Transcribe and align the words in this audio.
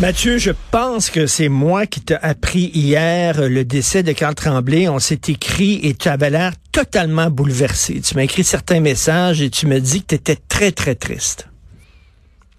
Mathieu, 0.00 0.38
je 0.38 0.52
pense 0.70 1.10
que 1.10 1.26
c'est 1.26 1.48
moi 1.48 1.84
qui 1.86 2.00
t'ai 2.00 2.14
appris 2.14 2.70
hier 2.72 3.48
le 3.48 3.64
décès 3.64 4.04
de 4.04 4.12
Carl 4.12 4.32
Tremblay. 4.32 4.88
On 4.88 5.00
s'est 5.00 5.20
écrit 5.26 5.80
et 5.82 5.94
tu 5.94 6.08
avais 6.08 6.30
l'air 6.30 6.52
totalement 6.70 7.30
bouleversé. 7.30 8.00
Tu 8.00 8.14
m'as 8.14 8.22
écrit 8.22 8.44
certains 8.44 8.78
messages 8.78 9.42
et 9.42 9.50
tu 9.50 9.66
me 9.66 9.80
dis 9.80 10.02
que 10.02 10.06
tu 10.10 10.14
étais 10.14 10.36
très, 10.36 10.70
très 10.70 10.94
triste. 10.94 11.48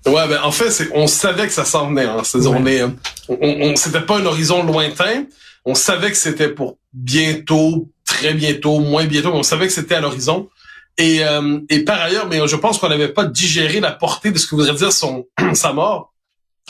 Ouais, 0.05 0.27
ben 0.27 0.41
en 0.43 0.51
fait, 0.51 0.89
on 0.93 1.07
savait 1.07 1.47
que 1.47 1.53
ça 1.53 1.63
s'en 1.63 1.87
venait. 1.87 2.03
Hein. 2.03 2.23
On 2.45 2.65
est, 2.65 2.83
on, 2.83 2.91
on 3.29 3.75
c'était 3.77 4.01
pas 4.01 4.17
un 4.17 4.25
horizon 4.25 4.61
lointain. 4.63 5.23
On 5.63 5.75
savait 5.75 6.11
que 6.11 6.17
c'était 6.17 6.49
pour 6.49 6.77
bientôt, 6.91 7.89
très 8.05 8.33
bientôt, 8.33 8.79
moins 8.79 9.05
bientôt. 9.05 9.31
Mais 9.31 9.39
on 9.39 9.43
savait 9.43 9.67
que 9.67 9.73
c'était 9.73 9.95
à 9.95 10.01
l'horizon. 10.01 10.49
Et, 10.97 11.23
euh, 11.23 11.59
et 11.69 11.85
par 11.85 12.01
ailleurs, 12.01 12.27
mais 12.27 12.45
je 12.45 12.55
pense 12.57 12.79
qu'on 12.79 12.89
n'avait 12.89 13.13
pas 13.13 13.23
digéré 13.23 13.79
la 13.79 13.93
portée 13.93 14.31
de 14.31 14.37
ce 14.37 14.45
que 14.45 14.55
voudrait 14.55 14.75
dire 14.75 14.91
son 14.91 15.25
sa 15.53 15.71
mort. 15.71 16.11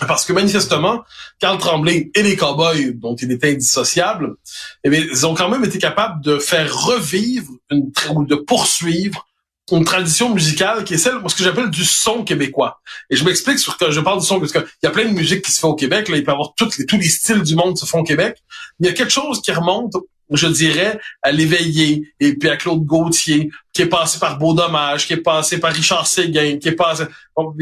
Parce 0.08 0.26
que 0.26 0.34
manifestement, 0.34 1.04
Carl 1.40 1.58
Tremblay 1.58 2.10
et 2.16 2.24
les 2.24 2.36
Cowboys, 2.36 2.94
dont 2.94 3.16
il 3.16 3.32
était 3.32 3.52
indissociable, 3.52 4.36
eh 4.84 4.90
bien, 4.90 5.06
ils 5.12 5.26
ont 5.26 5.34
quand 5.34 5.50
même 5.50 5.66
été 5.66 5.78
capables 5.78 6.24
de 6.24 6.40
faire 6.40 6.74
revivre 6.74 7.52
une, 7.70 7.92
ou 8.16 8.26
de 8.26 8.36
poursuivre 8.36 9.28
une 9.72 9.86
tradition 9.86 10.34
musicale 10.34 10.84
qui 10.84 10.96
est 10.96 10.98
celle, 10.98 11.16
ce 11.28 11.36
que 11.36 11.44
j'appelle 11.44 11.70
du 11.70 11.86
son 11.86 12.24
québécois. 12.24 12.82
Et 13.10 13.16
je 13.16 13.24
m'explique 13.24 13.60
sur 13.60 13.78
que 13.78 13.92
je 13.92 14.00
parle 14.00 14.20
du 14.20 14.26
son 14.26 14.40
parce 14.40 14.52
qu'il 14.52 14.66
y 14.84 14.88
a 14.88 14.92
plein 14.92 15.06
de 15.06 15.14
musique 15.14 15.44
qui 15.44 15.52
se 15.52 15.60
fait 15.60 15.68
au 15.68 15.76
Québec. 15.76 16.10
Là, 16.10 16.18
il 16.18 16.24
peut 16.24 16.32
y 16.32 16.34
avoir 16.34 16.54
toutes 16.56 16.78
les, 16.78 16.86
tous 16.86 16.98
les 16.98 17.08
styles 17.08 17.44
du 17.44 17.56
monde 17.56 17.78
se 17.78 17.86
font 17.86 18.00
au 18.00 18.04
Québec. 18.04 18.38
Il 18.80 18.88
y 18.88 18.90
a 18.90 18.94
quelque 18.94 19.12
chose 19.12 19.42
qui 19.42 19.52
remonte, 19.52 19.94
je 20.38 20.48
dirais, 20.48 21.00
à 21.22 21.32
l'éveillé 21.32 22.14
et 22.20 22.34
puis 22.36 22.50
à 22.50 22.58
Claude 22.58 22.86
Gauthier, 22.86 23.50
qui 23.74 23.82
est 23.82 23.88
passé 23.88 24.20
par 24.20 24.38
Beau 24.38 24.54
Dommage, 24.54 25.08
qui 25.08 25.14
est 25.14 25.18
passé 25.18 25.60
par 25.60 25.74
Richard 25.74 26.08
Séguin, 26.08 26.58
qui 26.58 26.68
est 26.68 26.74
passé, 26.74 27.06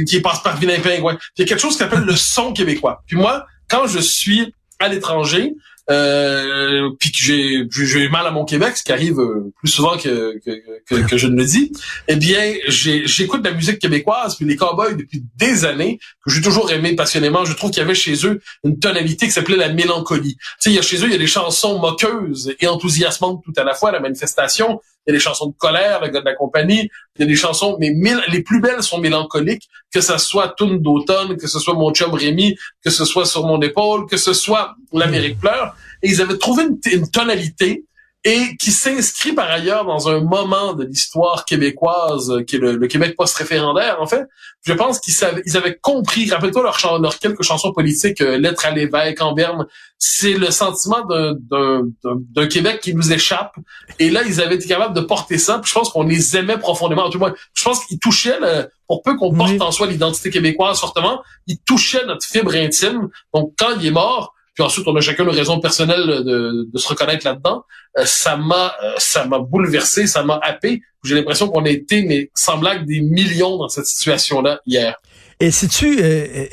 qui 0.07 0.17
est 0.17 0.21
passé 0.21 0.41
par 0.43 0.57
Vilain 0.57 0.79
Pingouin. 0.79 1.17
Il 1.37 1.41
y 1.41 1.43
a 1.43 1.47
quelque 1.47 1.61
chose 1.61 1.73
qui 1.73 1.79
s'appelle 1.79 2.03
le 2.03 2.15
son 2.15 2.53
québécois. 2.53 3.03
Puis 3.07 3.17
moi, 3.17 3.45
quand 3.69 3.87
je 3.87 3.99
suis 3.99 4.53
à 4.79 4.87
l'étranger, 4.87 5.53
euh, 5.89 6.89
puis 6.99 7.11
que 7.11 7.17
j'ai 7.17 7.67
j'ai 7.71 8.09
mal 8.09 8.27
à 8.27 8.31
mon 8.31 8.43
Québec, 8.43 8.75
ce 8.75 8.83
qui 8.83 8.91
arrive 8.91 9.19
euh, 9.19 9.53
plus 9.57 9.69
souvent 9.69 9.97
que, 9.97 10.37
que, 10.45 10.95
que, 11.07 11.17
je 11.17 11.27
ne 11.27 11.37
le 11.37 11.45
dis, 11.45 11.71
eh 12.07 12.15
bien, 12.15 12.55
j'écoute 12.67 13.41
de 13.41 13.49
la 13.49 13.55
musique 13.55 13.79
québécoise, 13.79 14.35
puis 14.35 14.45
les 14.45 14.55
Cowboys 14.55 14.95
depuis 14.95 15.23
des 15.35 15.65
années, 15.65 15.99
que 16.25 16.31
j'ai 16.31 16.41
toujours 16.41 16.71
aimé 16.71 16.95
passionnément. 16.95 17.45
Je 17.45 17.53
trouve 17.53 17.71
qu'il 17.71 17.79
y 17.79 17.85
avait 17.85 17.95
chez 17.95 18.25
eux 18.25 18.41
une 18.63 18.79
tonalité 18.79 19.27
qui 19.27 19.31
s'appelait 19.31 19.55
la 19.55 19.69
mélancolie. 19.69 20.35
Tu 20.35 20.43
sais, 20.59 20.69
il 20.71 20.75
y 20.75 20.79
a 20.79 20.81
chez 20.81 20.97
eux, 20.97 21.05
il 21.05 21.11
y 21.11 21.15
a 21.15 21.19
des 21.19 21.27
chansons 21.27 21.79
moqueuses 21.79 22.53
et 22.59 22.67
enthousiasmantes 22.67 23.43
tout 23.43 23.53
à 23.55 23.63
la 23.63 23.73
fois, 23.73 23.91
la 23.91 23.99
manifestation. 23.99 24.81
Il 25.07 25.11
y 25.11 25.13
a 25.13 25.17
des 25.17 25.23
chansons 25.23 25.47
de 25.47 25.55
colère, 25.57 26.01
le 26.01 26.09
gars 26.09 26.19
de 26.19 26.25
la 26.25 26.35
compagnie. 26.35 26.89
Il 27.15 27.21
y 27.21 27.23
a 27.23 27.27
des 27.27 27.35
chansons, 27.35 27.77
mais 27.79 27.93
les 28.27 28.41
plus 28.41 28.59
belles 28.59 28.83
sont 28.83 28.99
mélancoliques, 28.99 29.69
que 29.93 30.01
ce 30.01 30.17
soit 30.17 30.53
Tune 30.57 30.79
d'automne, 30.79 31.37
que 31.37 31.47
ce 31.47 31.59
soit 31.59 31.75
Mon 31.75 31.93
chum 31.93 32.13
Rémi, 32.13 32.57
que 32.83 32.89
ce 32.89 33.05
soit 33.05 33.25
Sur 33.25 33.45
mon 33.45 33.61
épaule, 33.61 34.05
que 34.07 34.17
ce 34.17 34.33
soit 34.33 34.75
L'Amérique 34.91 35.39
pleure. 35.39 35.75
Et 36.03 36.09
ils 36.09 36.21
avaient 36.21 36.37
trouvé 36.37 36.63
une 36.91 37.09
tonalité 37.09 37.85
et 38.27 38.57
qui 38.57 38.71
s'inscrit 38.71 39.31
par 39.31 39.49
ailleurs 39.49 39.85
dans 39.85 40.09
un 40.09 40.19
moment 40.19 40.73
de 40.73 40.83
l'histoire 40.83 41.45
québécoise 41.45 42.29
euh, 42.29 42.43
qui 42.43 42.57
est 42.57 42.59
le, 42.59 42.85
Québec 42.87 43.15
post-référendaire, 43.15 44.01
en 44.01 44.05
fait. 44.05 44.25
Je 44.65 44.73
pense 44.73 44.99
qu'ils 44.99 45.13
ils 45.45 45.55
avaient 45.55 45.77
compris, 45.81 46.29
rappelle-toi 46.29 46.61
leur, 46.61 46.99
leur 46.99 47.19
quelques 47.19 47.43
chansons 47.43 47.71
politiques, 47.71 48.19
euh, 48.19 48.37
Lettre 48.37 48.65
à 48.65 48.71
l'évêque, 48.71 49.21
en 49.21 49.31
berne, 49.31 49.65
c'est 49.97 50.33
le 50.33 50.51
sentiment 50.51 51.07
d'un 51.07 52.47
Québec 52.47 52.81
qui 52.81 52.93
nous 52.93 53.13
échappe. 53.13 53.55
Et 53.97 54.09
là, 54.09 54.23
ils 54.23 54.41
avaient 54.41 54.55
été 54.55 54.67
capables 54.67 54.93
de 54.93 55.01
porter 55.01 55.37
ça. 55.37 55.59
Puis 55.59 55.69
je 55.69 55.73
pense 55.73 55.89
qu'on 55.89 56.03
les 56.03 56.35
aimait 56.35 56.57
profondément. 56.57 57.05
En 57.05 57.09
tout 57.09 57.19
cas, 57.19 57.33
je 57.53 57.63
pense 57.63 57.85
qu'ils 57.85 57.99
touchaient, 57.99 58.41
le, 58.41 58.67
pour 58.89 59.03
peu 59.03 59.15
qu'on 59.15 59.33
porte 59.33 59.61
en 59.61 59.71
soi 59.71 59.87
l'identité 59.87 60.31
québécoise 60.31 60.81
fortement, 60.81 61.21
ils 61.47 61.59
touchaient 61.59 62.05
notre 62.05 62.25
fibre 62.25 62.53
intime. 62.55 63.07
Donc, 63.33 63.53
quand 63.57 63.77
il 63.79 63.85
est 63.85 63.91
mort, 63.91 64.33
puis 64.57 64.65
ensuite 64.65 64.87
on 64.87 64.95
a 64.95 65.01
chacun 65.01 65.23
nos 65.23 65.31
raisons 65.31 65.59
personnelles 65.59 66.07
de, 66.07 66.67
de 66.73 66.77
se 66.79 66.87
reconnaître 66.87 67.23
là-dedans. 67.27 67.63
Euh, 67.95 68.05
ça 68.05 68.37
m'a 68.37 68.73
euh, 68.83 68.95
ça 68.97 69.23
m'a 69.25 69.37
bouleversé, 69.37 70.07
ça 70.07 70.23
m'a 70.23 70.39
happé. 70.41 70.81
J'ai 71.03 71.13
l'impression 71.13 71.47
qu'on 71.47 71.63
a 71.65 71.69
été, 71.69 72.01
mais 72.01 72.31
sans 72.33 72.57
blague, 72.57 72.83
des 72.87 73.01
millions 73.01 73.57
dans 73.57 73.69
cette 73.69 73.85
situation-là 73.85 74.59
hier. 74.65 74.95
Et 75.39 75.51
si 75.51 75.67
tu 75.67 75.99
euh, 76.01 76.47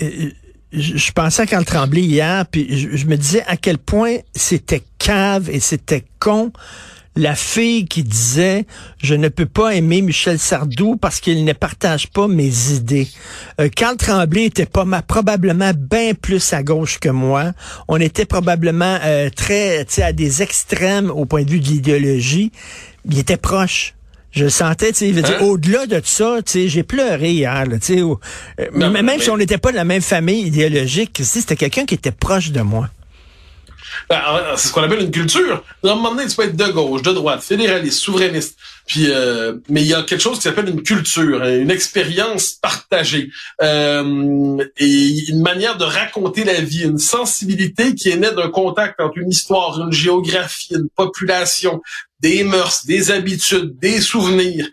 je, 0.71 1.13
pensais 1.13 1.45
à 1.45 1.47
Carl 1.47 1.65
Tremblay 1.65 2.03
hier, 2.03 2.45
puis 2.51 2.67
je 2.95 3.07
me 3.07 3.17
disais 3.17 3.43
à 3.47 3.57
quel 3.57 3.79
point 3.79 4.19
c'était 4.35 4.83
cave 4.99 5.49
et 5.49 5.61
c'était 5.61 6.05
con 6.21 6.53
la 7.17 7.35
fille 7.35 7.87
qui 7.87 8.03
disait 8.03 8.67
je 9.03 9.15
ne 9.15 9.29
peux 9.29 9.47
pas 9.47 9.75
aimer 9.75 10.03
Michel 10.03 10.39
Sardou 10.39 10.97
parce 10.97 11.21
qu'il 11.21 11.45
ne 11.45 11.53
partage 11.53 12.09
pas 12.09 12.27
mes 12.27 12.73
idées. 12.73 13.09
Euh, 13.61 13.69
Carl 13.69 13.97
Tremblay 13.97 14.45
était 14.45 14.67
pas 14.67 14.85
ma, 14.85 15.03
probablement 15.03 15.73
bien 15.77 16.15
plus 16.15 16.53
à 16.53 16.63
gauche 16.63 16.99
que 16.99 17.09
moi. 17.09 17.53
On 17.89 18.01
était 18.01 18.27
probablement 18.27 18.99
euh, 19.05 19.31
très 19.31 19.87
à 19.99 20.13
des 20.13 20.43
extrêmes 20.43 21.11
au 21.11 21.25
point 21.25 21.45
de 21.45 21.51
vue 21.51 21.61
de 21.61 21.67
l'idéologie. 21.67 22.51
Il 23.09 23.19
était 23.19 23.37
proche. 23.37 23.95
Je 24.33 24.45
le 24.45 24.51
sentais, 24.51 24.91
tu 24.91 25.15
sais, 25.15 25.25
hein? 25.25 25.39
au-delà 25.43 25.87
de 25.87 26.01
ça, 26.03 26.39
tu 26.45 26.53
sais, 26.53 26.69
j'ai 26.69 26.83
pleuré 26.83 27.31
hier, 27.31 27.65
tu 27.75 27.79
sais, 27.81 28.01
euh, 28.01 28.81
même 28.81 29.21
si 29.21 29.31
on 29.31 29.37
n'était 29.37 29.59
pas 29.59 29.71
de 29.71 29.77
la 29.77 29.85
même 29.85 30.03
famille 30.03 30.49
idéologique, 30.49 31.21
c'était 31.23 31.55
quelqu'un 31.55 31.85
qui 31.85 31.95
était 31.95 32.11
proche 32.11 32.51
de 32.51 32.61
moi. 32.61 32.91
Ben, 34.09 34.21
c'est 34.56 34.69
ce 34.69 34.72
qu'on 34.72 34.82
appelle 34.82 35.00
une 35.00 35.10
culture. 35.10 35.65
À 35.82 35.88
un 35.88 35.94
moment 35.94 36.15
donné, 36.15 36.27
tu 36.27 36.37
peux 36.37 36.43
être 36.43 36.56
de 36.56 36.71
gauche, 36.72 37.03
de 37.03 37.12
droite, 37.12 37.43
fédéraliste, 37.43 38.00
souverainiste. 38.00 38.56
Puis, 38.87 39.06
euh, 39.10 39.55
mais 39.69 39.81
il 39.81 39.87
y 39.87 39.94
a 39.94 40.03
quelque 40.03 40.21
chose 40.21 40.37
qui 40.37 40.43
s'appelle 40.43 40.69
une 40.69 40.82
culture, 40.82 41.43
hein, 41.43 41.59
une 41.59 41.71
expérience 41.71 42.53
partagée, 42.53 43.31
euh, 43.62 44.62
et 44.77 45.31
une 45.31 45.41
manière 45.41 45.78
de 45.78 45.84
raconter 45.84 46.44
la 46.44 46.60
vie, 46.60 46.84
une 46.84 46.99
sensibilité 46.99 47.94
qui 47.94 48.10
est 48.10 48.16
née 48.16 48.32
d'un 48.32 48.50
contact 48.50 49.00
entre 49.00 49.19
une 49.19 49.31
histoire, 49.31 49.81
une 49.81 49.93
géographie, 49.93 50.75
une 50.75 50.88
population, 50.94 51.81
des 52.21 52.44
mœurs, 52.44 52.84
des 52.87 53.11
habitudes, 53.11 53.78
des 53.78 54.00
souvenirs. 54.00 54.66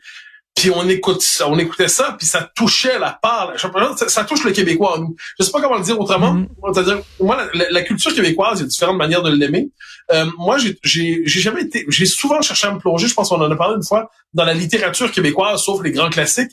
Puis 0.56 0.69
on 0.69 0.88
écoute 0.89 1.22
ça, 1.22 1.50
on 1.50 1.57
écoutait 1.57 1.88
ça, 1.88 2.16
puis 2.17 2.28
ça 2.28 2.51
touchait 2.56 3.00
la 3.00 3.17
part. 3.22 3.53
Ça, 3.57 4.09
ça 4.09 4.23
touche 4.25 4.44
le 4.44 4.51
Québécois 4.51 4.97
en 4.97 5.01
nous. 5.01 5.16
Je 5.39 5.45
sais 5.45 5.51
pas 5.51 5.62
comment 5.62 5.78
le 5.78 5.84
dire 5.84 6.00
autrement. 6.00 6.35
Mm-hmm. 6.35 6.73
C'est-à-dire, 6.73 7.01
moi, 7.19 7.47
la, 7.53 7.81
culture 7.81 8.13
québécoise, 8.13 8.59
il 8.59 8.63
y 8.63 8.66
a 8.66 8.67
différentes 8.67 8.97
manières 8.97 9.23
de 9.23 9.31
l'aimer. 9.31 9.69
Euh, 10.12 10.25
moi, 10.38 10.57
j'ai, 10.57 11.22
jamais 11.25 11.63
été, 11.63 11.85
j'ai 11.88 12.06
souvent 12.06 12.41
cherché 12.41 12.67
à 12.67 12.72
me 12.73 12.79
plonger. 12.79 13.07
Je 13.07 13.13
pense 13.13 13.29
qu'on 13.29 13.41
en 13.41 13.50
a 13.50 13.56
parlé 13.56 13.75
une 13.75 13.84
fois 13.84 14.12
dans 14.34 14.45
la 14.45 14.53
littérature 14.53 15.12
québécoise, 15.12 15.63
sauf 15.63 15.81
les 15.84 15.91
grands 15.91 16.09
classiques. 16.09 16.51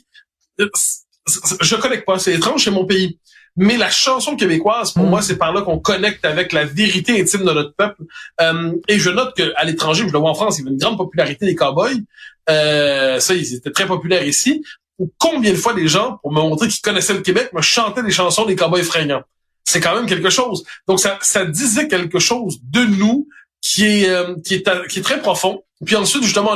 Euh, 0.59 0.69
je 1.61 1.75
connecte 1.75 2.05
pas. 2.05 2.17
C'est 2.19 2.33
étrange, 2.33 2.63
c'est 2.63 2.71
mon 2.71 2.85
pays. 2.85 3.19
Mais 3.61 3.75
la 3.75 3.89
chanson 3.89 4.37
québécoise, 4.37 4.93
pour 4.93 5.03
mm. 5.03 5.09
moi, 5.09 5.21
c'est 5.21 5.35
par 5.35 5.51
là 5.51 5.61
qu'on 5.61 5.79
connecte 5.79 6.23
avec 6.23 6.53
la 6.53 6.63
vérité 6.63 7.19
intime 7.19 7.41
de 7.41 7.51
notre 7.51 7.75
peuple. 7.75 8.03
Euh, 8.39 8.71
et 8.87 8.99
je 8.99 9.09
note 9.09 9.35
qu'à 9.35 9.63
l'étranger, 9.65 10.05
je 10.07 10.13
le 10.13 10.17
vois 10.17 10.29
en 10.29 10.33
France, 10.33 10.59
il 10.59 10.65
y 10.65 10.67
a 10.69 10.71
une 10.71 10.77
grande 10.77 10.97
popularité 10.97 11.45
des 11.45 11.55
cowboys. 11.55 12.01
Euh, 12.49 13.19
ça, 13.19 13.33
ils 13.33 13.53
étaient 13.53 13.71
très 13.71 13.85
populaires 13.85 14.25
ici. 14.25 14.63
combien 15.17 15.51
de 15.51 15.57
fois 15.57 15.73
des 15.73 15.89
gens, 15.89 16.19
pour 16.21 16.31
me 16.31 16.39
montrer 16.39 16.69
qu'ils 16.69 16.81
connaissaient 16.81 17.13
le 17.13 17.19
Québec, 17.19 17.51
me 17.51 17.61
chantaient 17.61 18.01
des 18.01 18.11
chansons 18.11 18.45
des 18.45 18.55
cowboys 18.55 18.83
fringants? 18.83 19.23
C'est 19.65 19.81
quand 19.81 19.93
même 19.93 20.05
quelque 20.05 20.29
chose. 20.29 20.63
Donc, 20.87 21.01
ça, 21.01 21.19
ça 21.21 21.45
disait 21.45 21.89
quelque 21.89 22.17
chose 22.17 22.59
de 22.63 22.85
nous 22.85 23.27
qui 23.61 23.83
est, 23.83 24.09
euh, 24.09 24.35
qui 24.45 24.55
est, 24.55 24.87
qui 24.87 24.99
est 24.99 25.03
très 25.03 25.19
profond. 25.19 25.63
Puis 25.85 25.97
ensuite, 25.97 26.23
justement, 26.23 26.55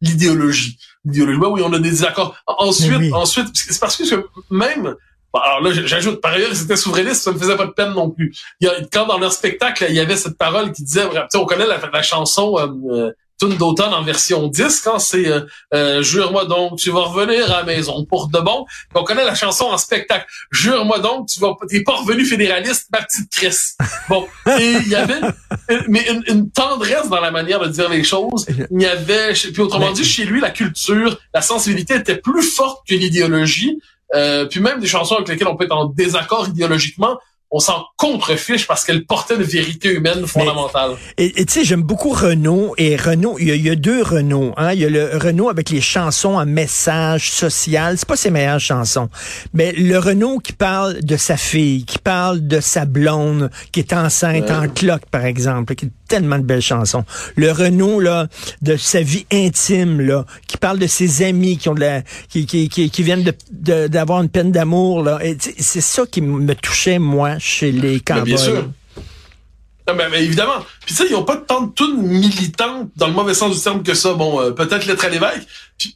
l'idéologie. 0.00 0.78
L'idéologie. 1.04 1.38
Ben 1.38 1.48
oui, 1.48 1.62
on 1.64 1.72
a 1.72 1.78
des 1.78 1.90
désaccords. 1.90 2.36
Ensuite, 2.46 3.12
ensuite, 3.12 3.46
c'est 3.54 3.78
parce 3.78 3.96
que 3.96 4.26
même, 4.50 4.96
alors 5.34 5.60
là, 5.60 5.70
j'ajoute, 5.72 6.20
par 6.20 6.32
ailleurs, 6.32 6.54
c'était 6.54 6.76
souverainiste, 6.76 7.22
ça 7.22 7.32
me 7.32 7.38
faisait 7.38 7.56
pas 7.56 7.66
de 7.66 7.72
peine 7.72 7.92
non 7.92 8.10
plus. 8.10 8.34
Il 8.60 8.66
y 8.66 8.70
a, 8.70 8.74
quand 8.92 9.06
dans 9.06 9.18
leur 9.18 9.32
spectacle, 9.32 9.86
il 9.88 9.94
y 9.94 10.00
avait 10.00 10.16
cette 10.16 10.36
parole 10.36 10.72
qui 10.72 10.82
disait, 10.82 11.04
on 11.34 11.46
connaît 11.46 11.66
la, 11.66 11.78
la 11.92 12.02
chanson 12.02 12.56
euh, 12.58 13.12
tune 13.40 13.56
d'automne 13.56 13.94
en 13.94 14.02
version 14.02 14.48
10 14.48 14.80
quand 14.82 14.98
c'est 14.98 15.26
euh, 15.26 15.40
euh, 15.74 16.02
jure-moi 16.02 16.44
donc 16.44 16.78
tu 16.78 16.90
vas 16.90 17.00
revenir 17.00 17.50
à 17.50 17.58
la 17.58 17.64
maison 17.64 18.04
pour 18.04 18.28
de 18.28 18.38
bon. 18.38 18.66
On 18.94 19.02
connaît 19.02 19.24
la 19.24 19.34
chanson 19.34 19.64
en 19.64 19.78
spectacle. 19.78 20.26
Jure-moi 20.50 20.98
donc 20.98 21.28
tu 21.28 21.40
vas 21.40 21.54
t'es 21.68 21.82
pas 21.82 21.96
revenu 21.96 22.24
fédéraliste 22.24 22.88
ma 22.92 23.02
petite 23.02 23.30
Chris. 23.30 23.56
Bon, 24.08 24.26
et 24.58 24.72
il 24.84 24.88
y 24.88 24.94
avait 24.94 25.20
mais 25.88 26.06
une, 26.26 26.50
tendresse 26.50 27.08
dans 27.08 27.20
la 27.20 27.30
manière 27.30 27.60
de 27.60 27.68
dire 27.68 27.88
les 27.88 28.04
choses. 28.04 28.46
Il 28.70 28.82
y 28.82 28.86
avait 28.86 29.32
puis 29.32 29.60
autrement 29.60 29.92
dit 29.92 30.04
chez 30.04 30.24
lui 30.24 30.40
la 30.40 30.50
culture, 30.50 31.18
la 31.32 31.42
sensibilité 31.42 31.94
était 31.94 32.16
plus 32.16 32.42
forte 32.42 32.86
que 32.86 32.94
l'idéologie. 32.94 33.78
Euh, 34.14 34.46
puis 34.46 34.60
même 34.60 34.80
des 34.80 34.86
chansons 34.86 35.16
avec 35.16 35.28
lesquelles 35.28 35.48
on 35.48 35.56
peut 35.56 35.64
être 35.64 35.76
en 35.76 35.86
désaccord 35.86 36.48
idéologiquement 36.48 37.18
on 37.52 37.58
s'en 37.58 37.84
contrefiche 37.96 38.66
parce 38.66 38.84
qu'elle 38.84 39.04
portait 39.04 39.34
une 39.34 39.42
vérité 39.42 39.92
humaine 39.92 40.24
fondamentale. 40.26 40.92
et 41.18 41.32
tu 41.32 41.52
sais, 41.52 41.64
j'aime 41.64 41.82
beaucoup 41.82 42.10
Renault 42.10 42.74
et 42.78 42.94
Renault, 42.96 43.38
il 43.40 43.48
y, 43.48 43.70
a, 43.70 43.74
deux 43.74 44.02
Renault. 44.02 44.54
Hein? 44.56 44.72
Il 44.72 44.80
y 44.80 44.84
a 44.84 44.88
le 44.88 45.16
Renault 45.16 45.48
avec 45.48 45.70
les 45.70 45.80
chansons 45.80 46.38
à 46.38 46.44
message 46.44 47.32
social. 47.32 47.98
C'est 47.98 48.06
pas 48.06 48.16
ses 48.16 48.30
meilleures 48.30 48.60
chansons. 48.60 49.08
Mais 49.52 49.72
le 49.72 49.98
Renault 49.98 50.38
qui 50.38 50.52
parle 50.52 51.00
de 51.00 51.16
sa 51.16 51.36
fille, 51.36 51.84
qui 51.84 51.98
parle 51.98 52.46
de 52.46 52.60
sa 52.60 52.84
blonde, 52.84 53.50
qui 53.72 53.80
est 53.80 53.92
enceinte 53.92 54.50
en 54.50 54.68
cloque, 54.68 55.06
par 55.10 55.24
exemple, 55.24 55.74
qui 55.74 55.90
tellement 56.10 56.38
de 56.38 56.44
belles 56.44 56.60
chansons. 56.60 57.04
Le 57.36 57.52
Renault, 57.52 58.00
là, 58.00 58.26
de 58.62 58.76
sa 58.76 59.00
vie 59.00 59.26
intime, 59.32 60.00
là, 60.00 60.26
qui 60.48 60.56
parle 60.56 60.78
de 60.78 60.88
ses 60.88 61.22
amis 61.22 61.56
qui 61.56 61.68
ont 61.68 61.74
de 61.74 61.80
la, 61.80 62.02
qui, 62.28 62.46
qui, 62.46 62.68
qui, 62.68 63.02
viennent 63.02 63.24
d'avoir 63.50 64.20
une 64.20 64.28
peine 64.28 64.50
d'amour, 64.50 65.02
là. 65.02 65.20
C'est 65.38 65.80
ça 65.80 66.02
qui 66.10 66.20
me 66.20 66.54
touchait, 66.54 66.98
moi, 66.98 67.38
chez 67.38 67.70
les 67.70 68.00
cowboys. 68.00 68.72
Mais, 69.94 70.24
évidemment. 70.24 70.64
Puis 70.86 70.94
tu 70.94 71.02
sais, 71.02 71.08
ils 71.08 71.12
n'ont 71.12 71.24
pas 71.24 71.36
tant 71.36 71.62
de 71.62 71.72
tunes 71.72 72.02
militantes 72.02 72.90
dans 72.96 73.06
le 73.06 73.12
mauvais 73.12 73.34
sens 73.34 73.56
du 73.56 73.62
terme 73.62 73.82
que 73.82 73.94
ça. 73.94 74.14
Bon, 74.14 74.40
euh, 74.40 74.50
peut-être 74.50 74.86
l'être 74.86 75.04
à 75.04 75.08
l'évêque. 75.08 75.46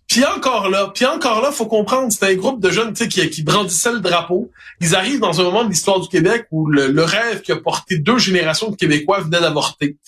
Puis, 0.09 0.25
encore 0.25 0.71
là, 0.71 0.91
puis 0.95 1.05
encore 1.05 1.43
là, 1.43 1.51
faut 1.51 1.67
comprendre, 1.67 2.11
c'était 2.11 2.29
un 2.33 2.35
groupe 2.37 2.61
de 2.61 2.71
jeunes 2.71 2.95
qui, 2.95 3.29
qui 3.29 3.43
brandissaient 3.43 3.93
le 3.93 4.01
drapeau. 4.01 4.51
Ils 4.81 4.95
arrivent 4.95 5.21
dans 5.21 5.41
un 5.41 5.45
moment 5.45 5.65
de 5.65 5.69
l'histoire 5.69 6.01
du 6.01 6.09
Québec 6.09 6.47
où 6.51 6.67
le, 6.67 7.03
rêve 7.03 7.43
qui 7.43 7.53
a 7.53 7.57
porté 7.57 7.99
deux 7.99 8.19
générations 8.19 8.71
de 8.71 8.77
Québécois 8.77 9.21
venait 9.21 9.41
d'avorter. 9.41 9.99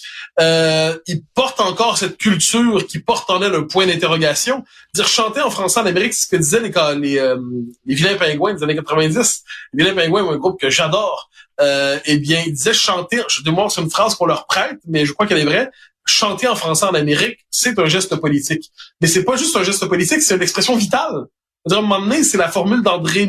Euh, 0.40 0.96
ils 1.06 1.22
portent 1.34 1.60
encore 1.60 1.98
cette 1.98 2.16
culture 2.16 2.86
qui 2.86 3.00
porte 3.00 3.28
en 3.28 3.42
elle 3.42 3.54
un 3.54 3.64
point 3.64 3.86
d'interrogation. 3.86 4.64
Dire 4.94 5.08
chanter 5.08 5.42
en 5.42 5.50
français 5.50 5.80
en 5.80 5.86
Amérique, 5.86 6.14
c'est 6.14 6.24
ce 6.24 6.28
que 6.28 6.36
disaient 6.36 6.60
les, 6.60 6.72
les, 6.98 7.18
euh, 7.18 7.36
les 7.84 7.94
vilains 7.94 8.16
pingouins 8.16 8.54
des 8.54 8.62
années 8.62 8.76
90. 8.76 9.42
Les 9.74 9.84
vilains 9.84 9.96
pingouins, 9.96 10.26
un 10.26 10.36
groupe 10.36 10.58
que 10.58 10.70
j'adore. 10.70 11.28
Euh, 11.60 11.98
eh 12.04 12.18
bien, 12.18 12.42
ils 12.46 12.52
disaient 12.52 12.74
chanter, 12.74 13.22
je 13.28 13.42
demande 13.42 13.70
c'est 13.70 13.80
une 13.80 13.90
phrase 13.90 14.14
qu'on 14.14 14.26
leur 14.26 14.46
prête, 14.46 14.78
mais 14.86 15.06
je 15.06 15.12
crois 15.12 15.26
qu'elle 15.26 15.38
est 15.38 15.44
vraie, 15.44 15.70
chanter 16.04 16.46
en 16.48 16.54
français 16.54 16.84
en 16.84 16.94
Amérique, 16.94 17.38
c'est 17.50 17.78
un 17.78 17.86
geste 17.86 18.16
politique. 18.16 18.70
Mais 19.00 19.08
c'est 19.08 19.24
pas 19.24 19.36
juste 19.36 19.56
un 19.56 19.62
geste 19.62 19.86
politique, 19.86 20.22
c'est 20.22 20.36
une 20.36 20.42
expression 20.42 20.76
vitale. 20.76 21.26
À 21.68 21.74
un 21.74 21.80
moment 21.80 22.00
donné, 22.00 22.22
c'est 22.22 22.38
la 22.38 22.48
formule 22.48 22.82
d'André, 22.82 23.22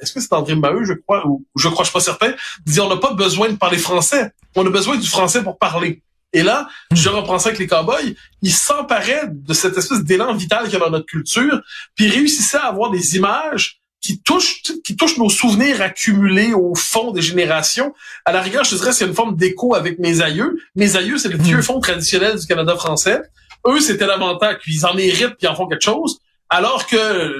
est-ce 0.00 0.12
que 0.12 0.20
c'est 0.20 0.32
André 0.32 0.54
Maheu, 0.54 0.84
je 0.84 0.92
crois, 0.92 1.26
ou 1.26 1.44
je 1.56 1.68
crois, 1.68 1.84
je 1.84 1.90
suis 1.90 1.98
pas 1.98 2.04
certain, 2.04 2.34
dit 2.66 2.80
on 2.80 2.88
n'a 2.88 2.98
pas 2.98 3.14
besoin 3.14 3.48
de 3.48 3.56
parler 3.56 3.78
français, 3.78 4.30
on 4.54 4.64
a 4.64 4.70
besoin 4.70 4.96
du 4.96 5.08
français 5.08 5.42
pour 5.42 5.58
parler. 5.58 6.02
Et 6.32 6.42
là, 6.42 6.68
je 6.92 7.08
reprends 7.08 7.38
ça 7.38 7.48
avec 7.48 7.60
les 7.60 7.66
cowboys, 7.66 8.14
ils 8.42 8.52
s'emparaient 8.52 9.28
de 9.28 9.54
cette 9.54 9.78
espèce 9.78 10.02
d'élan 10.02 10.34
vital 10.34 10.64
qu'il 10.64 10.74
y 10.74 10.76
a 10.76 10.80
dans 10.80 10.90
notre 10.90 11.06
culture, 11.06 11.60
puis 11.94 12.06
ils 12.06 12.10
réussissaient 12.10 12.58
à 12.58 12.66
avoir 12.66 12.90
des 12.90 13.16
images 13.16 13.80
qui 14.04 14.20
touche 14.20 14.60
qui 14.84 14.96
touche 14.96 15.16
nos 15.16 15.30
souvenirs 15.30 15.80
accumulés 15.80 16.52
au 16.52 16.74
fond 16.74 17.10
des 17.10 17.22
générations. 17.22 17.94
À 18.26 18.32
la 18.32 18.42
rigueur, 18.42 18.62
je 18.62 18.70
te 18.70 18.74
dirais, 18.74 18.92
c'est 18.92 19.06
une 19.06 19.14
forme 19.14 19.34
d'écho 19.34 19.74
avec 19.74 19.98
mes 19.98 20.20
aïeux. 20.20 20.58
Mes 20.76 20.96
aïeux, 20.96 21.16
c'est 21.16 21.30
le 21.30 21.38
vieux 21.38 21.58
hmm. 21.58 21.62
fond 21.62 21.80
traditionnel 21.80 22.38
du 22.38 22.46
Canada 22.46 22.76
français. 22.76 23.22
Eux, 23.66 23.80
c'était 23.80 24.06
l'avantage 24.06 24.58
qu'ils 24.62 24.84
en 24.84 24.94
héritent 24.98 25.36
puis 25.38 25.46
en 25.46 25.54
font 25.54 25.66
quelque 25.66 25.84
chose. 25.84 26.18
Alors 26.50 26.86
que 26.86 27.34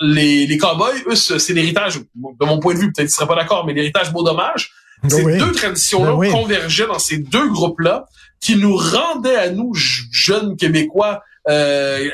les, 0.00 0.46
les 0.46 0.56
cowboys, 0.56 0.96
eux, 1.10 1.14
c'est 1.14 1.52
l'héritage, 1.52 1.98
de 1.98 2.46
mon 2.46 2.58
point 2.58 2.72
de 2.72 2.78
vue, 2.78 2.86
peut-être 2.86 3.08
qu'ils 3.08 3.14
seraient 3.14 3.28
pas 3.28 3.36
d'accord, 3.36 3.66
mais 3.66 3.74
l'héritage 3.74 4.10
beau 4.10 4.22
dommage. 4.22 4.72
Ben 5.02 5.10
ces 5.10 5.38
deux 5.38 5.52
traditions-là 5.52 6.16
ben 6.18 6.32
convergeaient 6.32 6.86
dans 6.86 6.98
ces 6.98 7.18
deux 7.18 7.48
groupes-là 7.50 8.06
qui 8.40 8.56
nous 8.56 8.76
rendaient 8.76 9.36
à 9.36 9.50
nous, 9.50 9.74
jeunes 9.74 10.56
Québécois, 10.56 11.22
euh, 11.48 12.08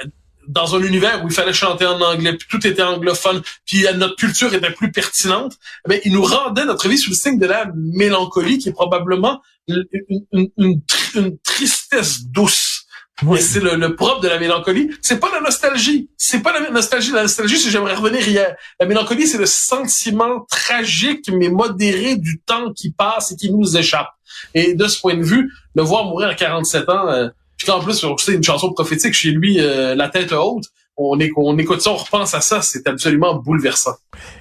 dans 0.49 0.75
un 0.75 0.83
univers 0.83 1.25
où 1.25 1.29
il 1.29 1.35
fallait 1.35 1.53
chanter 1.53 1.87
en 1.87 2.01
anglais, 2.01 2.35
puis 2.35 2.49
tout 2.49 2.67
était 2.67 2.83
anglophone, 2.83 3.43
puis 3.67 3.85
notre 3.97 4.17
culture 4.17 4.53
était 4.55 4.71
plus 4.71 4.93
pertinente, 4.93 5.57
mais 5.89 6.01
il 6.05 6.13
nous 6.13 6.23
rendait 6.23 6.65
notre 6.65 6.89
vie 6.89 6.99
sous 6.99 7.11
le 7.11 7.17
signe 7.17 7.39
de 7.39 7.47
la 7.47 7.71
mélancolie, 7.75 8.59
qui 8.59 8.69
est 8.69 8.73
probablement 8.73 9.41
une, 9.69 9.85
une, 10.33 10.81
une, 11.15 11.39
tristesse 11.39 12.25
douce. 12.25 12.87
Oui. 13.23 13.41
C'est 13.41 13.61
le, 13.61 13.77
le, 13.77 13.95
propre 13.95 14.21
de 14.21 14.29
la 14.29 14.39
mélancolie. 14.39 14.91
C'est 15.01 15.21
pas 15.21 15.31
la 15.31 15.41
nostalgie. 15.41 16.11
C'est 16.17 16.41
pas 16.41 16.53
la 16.53 16.71
nostalgie. 16.71 17.13
La 17.13 17.23
nostalgie, 17.23 17.59
c'est 17.59 17.71
j'aimerais 17.71 17.95
revenir 17.95 18.27
hier. 18.27 18.57
La 18.81 18.87
mélancolie, 18.87 19.29
c'est 19.29 19.39
le 19.39 19.47
sentiment 19.47 20.45
tragique 20.51 21.31
mais 21.33 21.49
modéré 21.49 22.17
du 22.17 22.41
temps 22.41 22.73
qui 22.73 22.91
passe 22.91 23.31
et 23.31 23.37
qui 23.37 23.53
nous 23.53 23.77
échappe. 23.77 24.09
Et 24.55 24.75
de 24.75 24.89
ce 24.89 25.01
point 25.01 25.15
de 25.15 25.23
vue, 25.23 25.53
le 25.77 25.83
voir 25.83 26.05
mourir 26.07 26.29
à 26.29 26.35
47 26.35 26.89
ans, 26.89 27.09
euh, 27.09 27.29
en 27.71 27.81
plus, 27.81 28.05
c'est 28.19 28.35
une 28.35 28.43
chanson 28.43 28.73
prophétique 28.73 29.15
chez 29.15 29.31
lui, 29.31 29.61
euh, 29.61 29.95
La 29.95 30.09
tête 30.09 30.33
haute 30.33 30.65
on, 30.97 31.19
on 31.37 31.59
écoute 31.59 31.81
ça, 31.81 31.91
on 31.91 31.97
repense 31.97 32.35
à 32.35 32.41
ça, 32.41 32.63
c'est 32.63 32.87
absolument 32.87 33.35
bouleversant. 33.35 33.97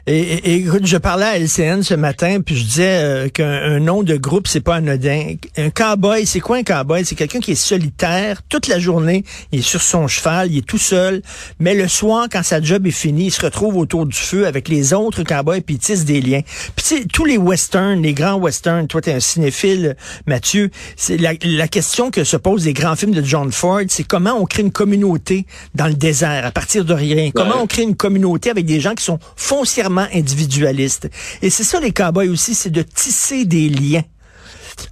Et, 0.07 0.19
et, 0.19 0.55
écoute, 0.55 0.85
je 0.85 0.97
parlais 0.97 1.25
à 1.25 1.39
LCN 1.39 1.81
ce 1.81 1.93
matin, 1.93 2.41
puis 2.45 2.55
je 2.55 2.63
disais 2.63 2.99
euh, 3.03 3.29
qu'un 3.29 3.79
nom 3.79 4.03
de 4.03 4.15
groupe, 4.15 4.47
c'est 4.47 4.61
pas 4.61 4.75
anodin. 4.75 5.35
Un 5.57 5.69
cowboy, 5.69 6.25
c'est 6.25 6.39
quoi 6.39 6.57
un 6.57 6.63
cowboy? 6.63 7.05
C'est 7.05 7.15
quelqu'un 7.15 7.39
qui 7.39 7.51
est 7.51 7.55
solitaire 7.55 8.41
toute 8.49 8.67
la 8.67 8.79
journée, 8.79 9.23
il 9.51 9.59
est 9.59 9.63
sur 9.63 9.81
son 9.81 10.07
cheval, 10.07 10.51
il 10.51 10.59
est 10.59 10.65
tout 10.67 10.77
seul, 10.77 11.21
mais 11.59 11.73
le 11.73 11.87
soir, 11.87 12.27
quand 12.31 12.43
sa 12.43 12.61
job 12.61 12.85
est 12.87 12.91
finie, 12.91 13.27
il 13.27 13.31
se 13.31 13.41
retrouve 13.41 13.77
autour 13.77 14.05
du 14.05 14.17
feu 14.17 14.45
avec 14.45 14.67
les 14.67 14.93
autres 14.93 15.23
cowboys, 15.23 15.61
puis 15.61 15.75
il 15.75 15.79
tisse 15.79 16.05
des 16.05 16.21
liens. 16.21 16.41
Puis 16.75 16.85
tu 16.85 16.97
sais, 16.97 17.05
tous 17.05 17.25
les 17.25 17.37
westerns, 17.37 18.01
les 18.01 18.13
grands 18.13 18.35
westerns, 18.35 18.87
toi 18.87 19.01
t'es 19.01 19.13
un 19.13 19.19
cinéphile, 19.19 19.95
Mathieu, 20.27 20.69
c'est 20.95 21.17
la, 21.17 21.33
la 21.43 21.67
question 21.67 22.11
que 22.11 22.23
se 22.23 22.37
posent 22.37 22.65
les 22.65 22.73
grands 22.73 22.95
films 22.95 23.13
de 23.13 23.23
John 23.23 23.51
Ford, 23.51 23.81
c'est 23.87 24.03
comment 24.03 24.33
on 24.33 24.45
crée 24.45 24.63
une 24.63 24.71
communauté 24.71 25.45
dans 25.75 25.87
le 25.87 25.93
désert 25.93 26.45
à 26.45 26.51
partir 26.51 26.85
de 26.85 26.93
rien? 26.93 27.31
Comment 27.33 27.61
on 27.61 27.67
crée 27.67 27.83
une 27.83 27.95
communauté 27.95 28.49
avec 28.49 28.65
des 28.65 28.79
gens 28.79 28.93
qui 28.95 29.03
sont 29.03 29.19
foncièrement 29.63 30.07
individualistes? 30.13 31.09
Et 31.41 31.49
c'est 31.49 31.63
ça 31.63 31.79
les 31.79 31.93
cowboys 31.93 32.27
aussi, 32.27 32.53
c'est 32.53 32.69
de 32.69 32.81
tisser 32.81 33.45
des 33.45 33.69
liens 33.69 34.03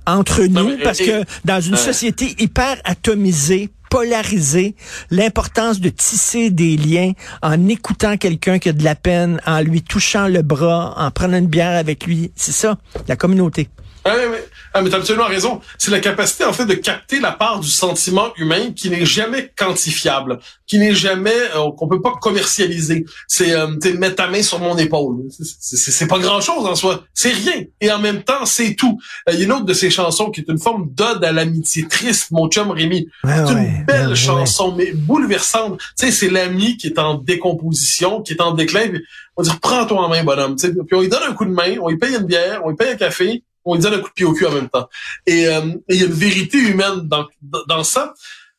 entre 0.08 0.44
nous, 0.44 0.78
parce 0.84 1.00
que 1.00 1.24
dans 1.44 1.60
une 1.60 1.76
société 1.76 2.36
hyper 2.40 2.78
atomisée, 2.86 3.70
polarisée, 3.90 4.76
l'importance 5.10 5.82
de 5.82 5.90
tisser 5.90 6.52
des 6.52 6.78
liens 6.78 7.12
en 7.42 7.68
écoutant 7.68 8.16
quelqu'un 8.16 8.60
qui 8.60 8.70
a 8.70 8.74
de 8.74 8.84
la 8.84 8.96
peine, 8.96 9.42
en 9.46 9.60
lui 9.60 9.82
touchant 9.82 10.28
le 10.30 10.42
bras, 10.42 10.94
en 10.96 11.12
prenant 11.12 11.38
une 11.38 11.48
bière 11.48 11.78
avec 11.78 12.06
lui, 12.06 12.32
c'est 12.38 12.54
ça, 12.54 12.78
la 13.10 13.18
communauté. 13.18 13.68
Oui, 14.06 14.12
oui. 14.32 14.38
Ah, 14.74 14.82
mais 14.82 14.90
t'as 14.90 14.98
absolument 14.98 15.28
raison. 15.28 15.60
C'est 15.78 15.92
la 15.92 16.00
capacité, 16.00 16.46
en 16.46 16.54
fait, 16.54 16.66
de 16.66 16.76
capter 16.76 17.20
la 17.20 17.32
part 17.32 17.60
du 17.60 17.68
sentiment 17.68 18.34
humain 18.38 18.72
qui 18.74 18.90
n'est 18.90 19.06
jamais 19.06 19.52
quantifiable, 19.58 20.40
qui 20.66 20.80
n'est 20.80 20.96
jamais, 20.96 21.36
euh, 21.56 21.72
qu'on 21.78 21.90
peut 21.90 22.02
pas 22.02 22.14
commercialiser. 22.22 23.06
C'est, 23.28 23.52
euh, 23.52 23.68
mettre 23.98 24.16
ta 24.16 24.28
main 24.28 24.42
sur 24.42 24.60
mon 24.60 24.78
épaule. 24.78 25.24
C'est 25.30 26.08
pas 26.08 26.20
grand 26.20 26.40
chose 26.40 26.66
en 26.66 26.76
soi. 26.76 27.04
C'est 27.14 27.32
rien. 27.32 27.64
Et 27.82 27.92
en 27.92 28.00
même 28.00 28.24
temps, 28.24 28.46
c'est 28.46 28.76
tout. 28.76 28.98
Euh, 29.28 29.34
il 29.34 29.40
y 29.40 29.42
a 29.42 29.46
une 29.46 29.52
autre 29.52 29.66
de 29.66 29.74
ces 29.74 29.90
chansons 29.90 30.32
qui 30.32 30.42
est 30.42 30.48
une 30.48 30.60
forme 30.60 30.90
d'ode 30.94 31.24
à 31.24 31.34
l'amitié 31.34 31.88
triste, 31.90 32.32
mon 32.32 32.48
chum 32.48 32.72
Rémi. 32.72 33.08
c'est 33.26 33.52
une 33.52 33.86
belle 33.86 34.16
chanson, 34.16 34.74
mais 34.78 34.94
bouleversante. 34.94 35.80
Tu 36.00 36.06
sais, 36.06 36.12
c'est 36.12 36.30
l'ami 36.30 36.78
qui 36.78 36.88
est 36.88 37.00
en 37.00 37.16
décomposition, 37.16 38.22
qui 38.22 38.34
est 38.34 38.42
en 38.42 38.54
déclin. 38.54 38.90
on 39.36 39.44
dit, 39.44 39.52
prends-toi 39.62 40.06
en 40.06 40.08
main, 40.08 40.24
bonhomme. 40.24 40.56
Puis 40.56 40.96
on 40.96 41.02
lui 41.02 41.10
donne 41.10 41.24
un 41.28 41.34
coup 41.34 41.46
de 41.46 41.52
main, 41.52 41.76
on 41.82 41.90
lui 41.90 41.98
paye 41.98 42.16
une 42.16 42.26
bière, 42.26 42.62
on 42.64 42.70
lui 42.70 42.78
paye 42.78 42.92
un 42.92 42.96
café, 42.96 43.44
on 43.66 43.76
donne 43.76 43.96
un 43.96 44.00
coup 44.00 44.10
de 44.10 44.14
pied 44.14 44.26
au 44.26 44.34
cul 44.34 44.46
en 44.46 44.52
même 44.52 44.70
temps. 44.70 44.88
Et 45.26 45.48
euh, 45.48 45.62
il 45.90 45.96
y 45.98 46.04
a 46.04 46.06
une 46.06 46.14
vérité 46.14 46.58
humaine 46.58 47.02
dans, 47.08 47.28
dans 47.68 47.84
ça. 47.84 48.14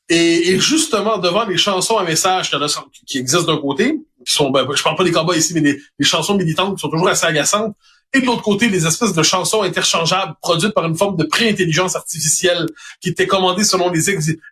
Et, 0.08 0.60
justement, 0.60 1.16
devant 1.16 1.46
les 1.46 1.56
chansons 1.56 1.96
à 1.96 2.04
message 2.04 2.50
qui 3.06 3.18
existent 3.18 3.50
d'un 3.50 3.60
côté, 3.60 3.98
qui 4.26 4.32
sont, 4.32 4.50
ben, 4.50 4.66
je 4.74 4.82
parle 4.82 4.96
pas 4.96 5.04
des 5.04 5.12
combats 5.12 5.36
ici, 5.36 5.54
mais 5.54 5.62
des, 5.62 5.80
chansons 6.02 6.36
militantes 6.36 6.76
qui 6.76 6.82
sont 6.82 6.90
toujours 6.90 7.08
assez 7.08 7.24
agaçantes, 7.24 7.74
et 8.12 8.20
de 8.20 8.26
l'autre 8.26 8.42
côté, 8.42 8.68
des 8.68 8.86
espèces 8.86 9.14
de 9.14 9.22
chansons 9.22 9.62
interchangeables 9.62 10.34
produites 10.42 10.74
par 10.74 10.84
une 10.84 10.96
forme 10.96 11.16
de 11.16 11.24
pré-intelligence 11.24 11.96
artificielle 11.96 12.66
qui 13.00 13.08
était 13.08 13.26
commandée 13.26 13.64
selon 13.64 13.88
les, 13.90 14.02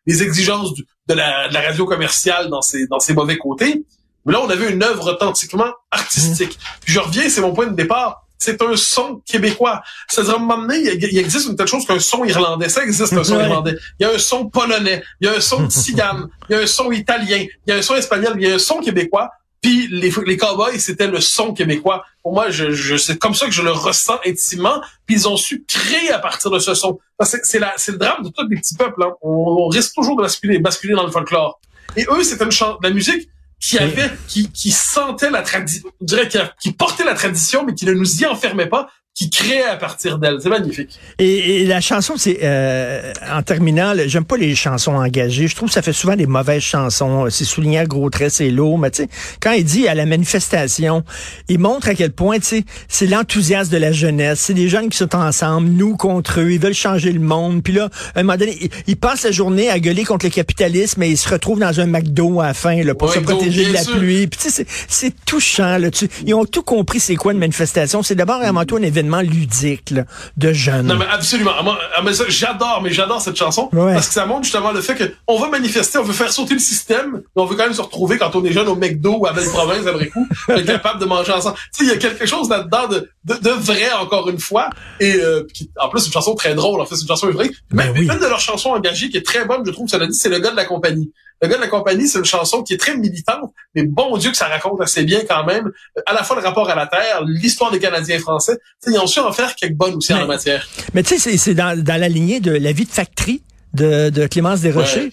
les 0.07 0.23
exigences 0.23 0.73
de, 0.73 0.85
la, 1.15 1.49
de, 1.49 1.53
la, 1.53 1.61
radio 1.61 1.85
commerciale 1.85 2.49
dans 2.49 2.63
ses, 2.63 2.87
dans 2.87 3.01
ses 3.01 3.13
mauvais 3.13 3.37
côtés. 3.37 3.85
Mais 4.25 4.33
là, 4.33 4.41
on 4.43 4.49
avait 4.49 4.71
une 4.71 4.83
œuvre 4.83 5.13
authentiquement 5.13 5.73
artistique. 5.91 6.59
Puis 6.81 6.95
je 6.95 7.01
reviens, 7.01 7.29
c'est 7.29 7.43
mon 7.43 7.53
point 7.53 7.67
de 7.67 7.75
départ 7.75 8.27
c'est 8.41 8.61
un 8.63 8.75
son 8.75 9.23
québécois. 9.27 9.83
C'est-à-dire, 10.09 10.33
à 10.33 10.37
un 10.37 10.41
moment 10.41 10.59
donné, 10.63 10.79
il, 10.79 11.19
existe 11.19 11.47
une 11.47 11.57
telle 11.57 11.67
chose 11.67 11.87
qu'un 11.87 12.01
son 12.01 12.25
irlandais. 12.25 12.71
Ça 12.71 12.83
existe, 12.83 13.13
un 13.13 13.23
son 13.23 13.39
irlandais. 13.39 13.77
Il 14.01 14.07
y 14.07 14.11
a 14.11 14.15
un 14.15 14.19
son 14.19 14.49
polonais, 14.49 15.05
il 15.21 15.27
y 15.27 15.31
a 15.31 15.35
un 15.35 15.41
son 15.41 15.69
tzigane, 15.69 16.29
il 16.49 16.57
y 16.57 16.59
a 16.59 16.63
un 16.63 16.67
son 16.67 16.91
italien, 16.91 17.45
il 17.67 17.71
y 17.71 17.73
a 17.73 17.77
un 17.77 17.83
son 17.83 17.95
espagnol, 17.95 18.33
il 18.37 18.49
y 18.49 18.51
a 18.51 18.55
un 18.55 18.59
son 18.59 18.81
québécois. 18.81 19.31
Puis 19.61 19.89
les, 19.89 20.11
les 20.25 20.37
cowboys, 20.39 20.81
c'était 20.81 21.07
le 21.07 21.21
son 21.21 21.53
québécois. 21.53 22.03
Pour 22.23 22.33
moi, 22.33 22.49
je, 22.49 22.71
je, 22.71 22.97
c'est 22.97 23.19
comme 23.19 23.35
ça 23.35 23.45
que 23.45 23.53
je 23.53 23.61
le 23.61 23.73
ressens 23.73 24.19
intimement. 24.27 24.81
Puis 25.05 25.17
ils 25.17 25.29
ont 25.29 25.37
su 25.37 25.65
créer 25.69 26.11
à 26.11 26.19
partir 26.19 26.51
de 26.51 26.59
ce 26.59 26.73
son. 26.73 26.99
C'est, 27.23 27.59
le 27.59 27.99
drame 27.99 28.23
de 28.23 28.31
tous 28.31 28.49
les 28.49 28.57
petits 28.57 28.75
peuples. 28.75 29.03
Hein. 29.03 29.13
On, 29.21 29.69
risque 29.69 29.95
toujours 29.95 30.17
de 30.17 30.23
basculer, 30.23 30.59
basculer 30.61 30.95
dans 30.95 31.05
le 31.05 31.11
folklore. 31.11 31.61
Et 31.95 32.07
eux, 32.11 32.23
c'était 32.23 32.45
une 32.45 32.51
de 32.51 32.89
la 32.89 32.91
musique 32.91 33.29
qui 33.61 33.79
avait, 33.79 34.11
qui, 34.27 34.51
qui 34.51 34.73
sentait 34.73 35.31
la 35.31 35.43
tradition, 35.43 35.91
je 36.01 36.07
dirais, 36.07 36.29
qui, 36.29 36.39
qui 36.61 36.73
portait 36.73 37.05
la 37.05 37.15
tradition, 37.15 37.65
mais 37.65 37.75
qui 37.75 37.85
ne 37.85 37.93
nous 37.93 38.23
y 38.23 38.27
enfermait 38.27 38.67
pas, 38.67 38.91
qui 39.21 39.29
créent 39.29 39.65
à 39.65 39.77
partir 39.77 40.17
d'elle. 40.19 40.39
C'est 40.43 40.49
magnifique. 40.49 40.99
Et, 41.19 41.61
et, 41.61 41.67
la 41.67 41.83
chanson, 41.83 42.15
c'est 42.17 42.39
euh, 42.43 43.13
en 43.31 43.43
terminant, 43.43 43.93
j'aime 44.07 44.25
pas 44.25 44.39
les 44.39 44.55
chansons 44.55 44.95
engagées. 44.95 45.47
Je 45.47 45.55
trouve 45.55 45.69
que 45.69 45.75
ça 45.75 45.83
fait 45.83 45.93
souvent 45.93 46.17
des 46.17 46.25
mauvaises 46.25 46.63
chansons. 46.63 47.27
C'est 47.29 47.45
souligné 47.45 47.81
à 47.81 47.85
gros 47.85 48.09
traits, 48.09 48.33
c'est 48.33 48.49
lourd. 48.49 48.79
Mais 48.79 48.91
tu 48.91 49.03
sais, 49.03 49.09
quand 49.43 49.53
il 49.53 49.65
dit 49.65 49.87
à 49.89 49.95
la 49.95 50.07
manifestation, 50.07 51.05
il 51.49 51.59
montre 51.59 51.89
à 51.91 51.95
quel 51.95 52.13
point, 52.13 52.39
tu 52.39 52.47
sais, 52.47 52.65
c'est 52.89 53.07
l'enthousiasme 53.07 53.71
de 53.71 53.77
la 53.77 53.93
jeunesse. 53.93 54.41
C'est 54.41 54.55
des 54.55 54.71
jeunes 54.71 54.89
qui 54.89 54.97
sont 54.97 55.15
ensemble, 55.15 55.69
nous 55.69 55.99
contre 55.99 56.41
eux. 56.41 56.53
Ils 56.53 56.59
veulent 56.61 56.73
changer 56.73 57.13
le 57.13 57.21
monde. 57.21 57.63
Puis 57.63 57.75
là, 57.75 57.91
à 58.15 58.21
un 58.21 58.23
moment 58.23 58.39
donné, 58.39 58.57
ils, 58.59 58.71
ils 58.87 58.97
passent 58.97 59.25
la 59.25 59.33
journée 59.33 59.69
à 59.69 59.79
gueuler 59.81 60.05
contre 60.05 60.25
le 60.25 60.31
capitalisme, 60.31 60.99
mais 61.01 61.11
ils 61.11 61.19
se 61.19 61.29
retrouvent 61.29 61.61
dans 61.61 61.79
un 61.79 61.87
McDo 61.87 62.41
à 62.41 62.47
la 62.47 62.55
fin 62.55 62.83
là, 62.83 62.95
pour 62.95 63.09
Ouais, 63.11 63.17
se 63.17 63.21
protéger 63.21 63.67
de 63.67 63.73
la 63.75 63.83
sûr. 63.83 63.99
pluie. 63.99 64.27
Puis 64.29 64.41
tu 64.41 64.49
sais, 64.51 64.65
c'est- 64.65 64.67
c'est 64.89 65.13
touchant. 65.27 65.77
Là. 65.77 65.91
Tu- 65.91 66.09
ils 66.25 66.33
ont 66.33 66.47
tout 66.47 66.63
compris. 66.63 67.01
C'est 67.01 67.17
quoi 67.17 67.33
une 67.35 67.39
manifestation 67.39 68.03
C'est 68.03 68.15
d'abord 68.15 68.43
et 68.43 68.47
avant 68.47 68.65
tout 68.65 68.77
un 68.77 68.83
événement 68.83 69.10
ludique 69.19 69.91
là, 69.91 70.05
de 70.37 70.53
jeunes. 70.53 70.87
Non, 70.87 70.97
mais 70.97 71.07
absolument. 71.11 71.53
Ah, 71.97 72.13
ça, 72.13 72.25
j'adore, 72.29 72.81
mais 72.83 72.91
j'adore 72.93 73.21
cette 73.21 73.37
chanson. 73.37 73.69
Ouais. 73.73 73.95
Parce 73.95 74.09
que 74.09 74.15
ça 74.15 74.27
montre 74.27 74.45
justement 74.45 74.73
le 74.73 74.81
fait 74.81 74.97
qu'on 75.27 75.39
veut 75.39 75.51
manifester, 75.51 75.99
on 75.99 76.05
veut 76.05 76.13
faire 76.13 76.33
sauter 76.33 76.55
le 76.55 76.61
système, 76.61 77.23
mais 77.37 77.43
on 77.43 77.45
veut 77.45 77.57
quand 77.57 77.65
même 77.65 77.75
se 77.75 77.83
retrouver 77.83 78.19
quand 78.19 78.35
on 78.37 78.45
est 78.45 78.53
jeune 78.53 78.69
au 78.69 78.77
McDo 78.77 79.17
ou 79.19 79.27
à 79.27 79.33
Belle-Province, 79.33 79.87
après 79.87 80.09
coup, 80.09 80.27
être 80.49 80.65
capable 80.65 81.01
de 81.01 81.07
manger 81.07 81.33
ensemble. 81.33 81.57
Tu 81.77 81.85
sais, 81.85 81.85
il 81.85 81.89
y 81.89 81.93
a 81.93 81.97
quelque 81.97 82.27
chose 82.27 82.49
là-dedans 82.49 82.89
de, 82.89 83.11
de, 83.25 83.35
de 83.35 83.51
vrai, 83.51 83.93
encore 84.01 84.29
une 84.29 84.39
fois. 84.39 84.71
Et 85.01 85.15
euh, 85.15 85.47
qui, 85.53 85.71
en 85.81 85.89
plus, 85.89 86.01
c'est 86.01 86.07
une 86.07 86.13
chanson 86.13 86.35
très 86.35 86.55
drôle. 86.55 86.81
En 86.81 86.87
fait, 86.87 86.95
c'est 86.95 87.03
une 87.03 87.09
chanson 87.09 87.31
vraie. 87.31 87.51
Ben 87.71 87.93
Mais 87.93 88.01
oui. 88.01 88.09
une 88.13 88.19
de 88.19 88.27
leurs 88.27 88.41
chansons 88.41 88.71
engagées 88.71 89.11
qui 89.11 89.17
est 89.17 89.27
très 89.27 89.45
bonne, 89.45 89.63
je 89.65 89.71
trouve, 89.71 89.89
ça 89.89 89.99
l'a 89.99 90.07
dit, 90.07 90.15
c'est 90.17 90.29
Le 90.29 90.39
gars 90.39 90.51
de 90.51 90.57
la 90.57 90.65
compagnie. 90.65 91.13
Le 91.43 91.49
gars 91.49 91.57
de 91.57 91.61
la 91.63 91.69
compagnie, 91.69 92.07
c'est 92.07 92.19
une 92.19 92.25
chanson 92.25 92.63
qui 92.63 92.75
est 92.75 92.77
très 92.77 92.97
militante, 92.97 93.53
mais 93.75 93.85
bon 93.85 94.17
Dieu 94.19 94.31
que 94.31 94.37
ça 94.37 94.47
raconte 94.47 94.81
assez 94.83 95.05
bien 95.05 95.21
quand 95.29 95.45
même, 95.45 95.71
à 96.07 96.13
la 96.13 96.23
fois 96.23 96.37
le 96.37 96.43
rapport 96.43 96.69
à 96.69 96.75
la 96.75 96.87
terre, 96.87 97.23
l'histoire 97.25 97.71
des 97.71 97.79
Canadiens 97.79 98.19
français. 98.19 98.59
Tu 98.83 98.91
sais, 98.91 98.97
ils 98.97 99.01
ont 99.01 99.07
su 99.07 99.21
en 99.21 99.33
faire 99.33 99.55
quelques 99.55 99.75
bonnes 99.75 99.95
aussi 99.95 100.13
en 100.13 100.19
la 100.19 100.27
matière. 100.27 100.69
Mais 100.93 101.03
tu 101.03 101.19
sais, 101.19 101.37
c'est- 101.39 101.55
dans, 101.55 101.83
dans 101.83 101.99
la 102.01 102.09
lignée 102.09 102.41
de 102.41 102.51
La 102.53 102.73
vie 102.73 102.85
de 102.85 102.91
factory 102.91 103.43
de, 103.73 104.11
de 104.11 104.27
Clémence 104.27 104.61
Desrochers. 104.61 105.13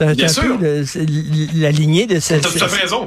Ouais. 0.00 0.14
Bien 0.14 0.26
sûr. 0.28 0.58
peu 0.58 0.84
la 1.54 1.70
lignée 1.70 2.06
de 2.06 2.18
cette... 2.18 2.42
T'as 2.42 2.50
tout 2.50 2.64
à 2.64 2.68
fait 2.68 2.82
raison. 2.82 3.06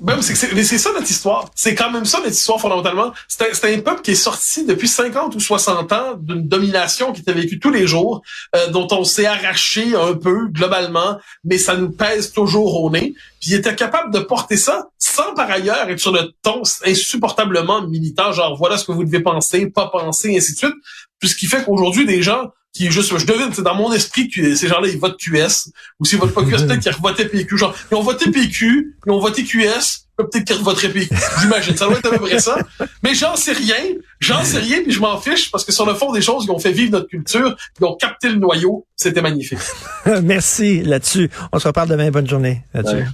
Même 0.00 0.20
c'est, 0.20 0.52
mais 0.52 0.62
c'est 0.62 0.78
ça 0.78 0.92
notre 0.92 1.10
histoire. 1.10 1.50
C'est 1.54 1.74
quand 1.74 1.90
même 1.90 2.04
ça 2.04 2.18
notre 2.18 2.32
histoire 2.32 2.60
fondamentalement. 2.60 3.12
C'est 3.28 3.42
un, 3.42 3.54
c'est 3.54 3.74
un 3.74 3.80
peuple 3.80 4.02
qui 4.02 4.10
est 4.10 4.14
sorti 4.14 4.64
depuis 4.64 4.88
50 4.88 5.34
ou 5.34 5.40
60 5.40 5.92
ans 5.92 6.14
d'une 6.18 6.46
domination 6.46 7.12
qui 7.12 7.22
était 7.22 7.32
vécue 7.32 7.58
tous 7.58 7.70
les 7.70 7.86
jours, 7.86 8.20
euh, 8.54 8.68
dont 8.68 8.86
on 8.90 9.04
s'est 9.04 9.24
arraché 9.24 9.94
un 9.94 10.12
peu 10.12 10.48
globalement, 10.48 11.18
mais 11.44 11.56
ça 11.56 11.76
nous 11.76 11.90
pèse 11.90 12.32
toujours 12.32 12.82
au 12.82 12.90
nez. 12.90 13.14
Puis 13.40 13.50
il 13.50 13.54
était 13.54 13.74
capable 13.74 14.12
de 14.12 14.18
porter 14.18 14.56
ça 14.56 14.88
sans 14.98 15.34
par 15.34 15.50
ailleurs 15.50 15.88
être 15.88 16.00
sur 16.00 16.12
le 16.12 16.32
ton 16.42 16.62
insupportablement 16.84 17.86
militant, 17.86 18.32
genre 18.32 18.56
voilà 18.56 18.76
ce 18.76 18.84
que 18.84 18.92
vous 18.92 19.04
devez 19.04 19.20
penser, 19.20 19.66
pas 19.70 19.88
penser, 19.88 20.36
ainsi 20.36 20.52
de 20.52 20.58
suite. 20.58 20.74
Puis 21.18 21.30
ce 21.30 21.36
qui 21.36 21.46
fait 21.46 21.64
qu'aujourd'hui 21.64 22.06
des 22.06 22.22
gens 22.22 22.50
qui 22.76 22.90
juste, 22.90 23.16
je 23.16 23.24
devine, 23.24 23.48
c'est 23.54 23.62
dans 23.62 23.74
mon 23.74 23.90
esprit 23.92 24.28
que 24.28 24.54
ces 24.54 24.68
gens-là, 24.68 24.88
ils 24.88 24.98
votent 24.98 25.18
QS. 25.18 25.70
Ou 25.98 26.04
s'ils 26.04 26.18
votent 26.18 26.34
pas 26.34 26.42
QS, 26.42 26.66
peut-être 26.66 26.80
qu'ils 26.80 27.02
votaient 27.02 27.24
PQ. 27.26 27.56
Genre, 27.56 27.74
ils 27.90 27.94
ont 27.94 28.02
voté 28.02 28.30
PQ, 28.30 28.96
ils 29.06 29.12
ont 29.12 29.18
voté 29.18 29.44
QS, 29.44 30.08
peut-être 30.18 30.44
qu'ils 30.44 30.62
voteraient 30.62 30.90
PQ. 30.90 31.14
J'imagine. 31.40 31.76
Ça 31.76 31.86
doit 31.86 31.96
être 31.96 32.06
à 32.06 32.18
peu 32.18 32.26
près 32.26 32.38
ça. 32.38 32.58
Mais 33.02 33.14
j'en 33.14 33.34
sais 33.34 33.52
rien. 33.52 33.76
J'en 34.20 34.44
sais 34.44 34.58
rien, 34.58 34.82
puis 34.82 34.92
je 34.92 35.00
m'en 35.00 35.18
fiche, 35.18 35.50
parce 35.50 35.64
que 35.64 35.72
sur 35.72 35.86
le 35.86 35.94
fond 35.94 36.12
des 36.12 36.20
choses, 36.20 36.44
ils 36.44 36.50
ont 36.50 36.58
fait 36.58 36.72
vivre 36.72 36.92
notre 36.92 37.08
culture, 37.08 37.56
ils 37.80 37.84
ont 37.84 37.94
capté 37.96 38.28
le 38.28 38.36
noyau. 38.36 38.86
C'était 38.94 39.22
magnifique. 39.22 39.58
Merci 40.22 40.82
là-dessus. 40.82 41.30
On 41.52 41.58
se 41.58 41.68
reparle 41.68 41.88
demain. 41.88 42.10
Bonne 42.10 42.28
journée 42.28 42.64
là-dessus. 42.74 42.96
Ouais. 42.96 43.06